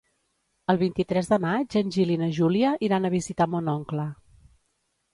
El 0.73 0.79
vint-i-tres 0.83 1.29
de 1.33 1.39
maig 1.43 1.77
en 1.83 1.95
Gil 1.97 2.15
i 2.15 2.17
na 2.23 2.31
Júlia 2.41 2.75
iran 2.91 3.09
a 3.09 3.15
visitar 3.19 3.51
mon 3.55 3.73
oncle. 3.79 4.11